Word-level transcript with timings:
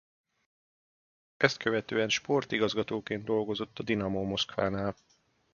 Ezt 1.37 1.57
követően 1.57 2.09
sportigazgatóként 2.09 3.23
dolgozott 3.23 3.79
a 3.79 3.83
Gyinamo 3.83 4.23
Moszkvánál. 4.23 4.95